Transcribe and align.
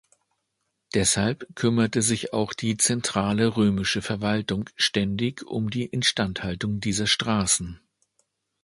Deshalb 0.95 1.45
kümmerte 1.55 2.01
sich 2.01 2.33
auch 2.33 2.55
die 2.55 2.75
zentrale 2.75 3.55
römische 3.55 4.01
Verwaltung 4.01 4.67
ständig 4.75 5.43
um 5.45 5.69
die 5.69 5.85
Instandhaltung 5.85 6.79
dieser 6.79 7.05
Straßen. 7.05 7.79